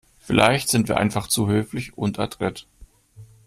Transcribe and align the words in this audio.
Vielleicht 0.17 0.69
sind 0.69 0.87
wir 0.87 0.97
einfach 0.97 1.27
zu 1.27 1.47
höflich 1.47 1.95
und 1.95 2.17
adrett. 2.17 2.65